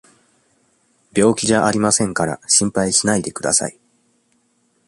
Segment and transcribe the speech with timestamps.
[1.15, 3.77] 病気じゃありませんから、心配しないでください。